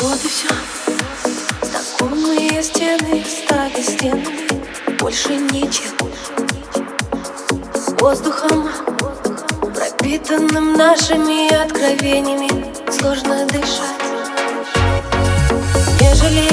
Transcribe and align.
Вот 0.00 0.24
и 0.24 0.28
все 0.28 0.48
Знакомые 1.62 2.62
стены 2.62 3.24
стали 3.24 3.82
стенами 3.82 4.96
Больше 4.98 5.36
ничем 5.36 5.92
Воздухом 7.98 8.68
Пропитанным 9.74 10.74
нашими 10.74 11.52
откровениями 11.52 12.48
Сложно 12.90 13.44
дышать. 13.46 13.98
Нежели 16.00 16.48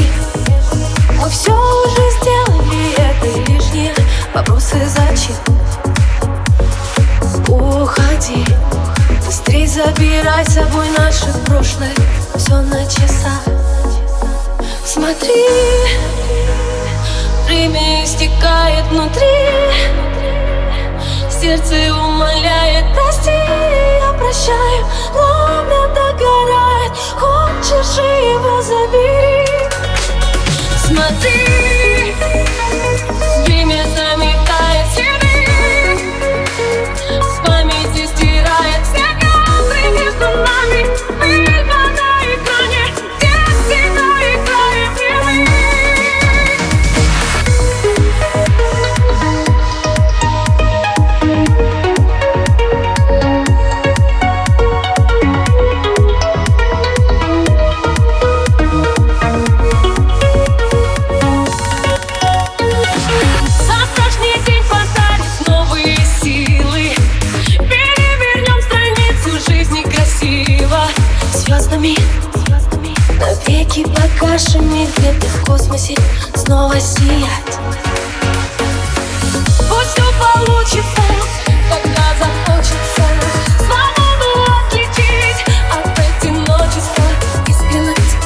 мы 1.21 1.30
все 1.30 1.52
уже 1.52 2.02
сделали 2.21 2.93
Это 2.93 3.52
лишние 3.52 3.93
вопросы 4.34 4.77
зачем? 4.88 5.35
Уходи. 7.48 8.43
Быстрей 9.26 9.68
забирай 9.68 10.46
с 10.46 10.54
собой 10.54 10.88
наше 10.98 11.27
прошлое. 11.46 11.93
Все 12.38 12.55
Смотри 15.05 15.45
Время 17.46 18.04
истекает 18.04 18.86
внутри. 18.88 19.22
Сердце 21.30 21.94
умоляет, 21.94 22.86
прости, 22.96 23.30
я 23.30 24.13
прощаю 24.18 24.84
Пламя 25.13 25.88
догорает, 25.90 26.91
хочешь 27.20 27.98
его 27.99 28.24
погашими 74.36 74.88
Где-то 74.97 75.28
в 75.28 75.46
космосе 75.46 75.96
снова 76.36 76.78
сиять. 76.80 77.58
Пусть 79.69 79.91
все 79.91 80.03
получится, 80.19 81.02
когда 81.69 82.03
захочется 82.19 83.03
Свободу 83.58 84.52
отличить 84.68 85.46
от 85.72 85.88
одиночества 85.97 87.03
Искренность 87.47 88.18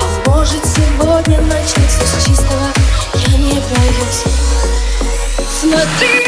Поможет 0.00 0.64
сегодня 0.64 1.40
начать 1.42 1.90
с 1.90 2.24
чистого 2.24 2.66
Я 3.14 3.38
не 3.38 3.60
боюсь. 3.60 4.24
Смотри 5.60 6.23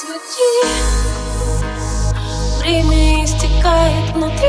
Смотри, 0.00 0.62
время 2.58 3.22
истекает 3.22 4.14
внутри. 4.14 4.48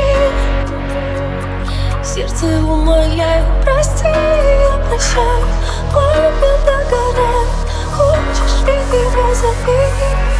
Сердце 2.02 2.46
умоляет, 2.64 3.44
прости, 3.62 4.06
я 4.06 4.82
прощаю. 4.88 5.44
Пламя 5.90 6.56
догорает, 6.64 7.48
хочешь 7.92 8.62
его 8.64 9.34
забери 9.34 10.31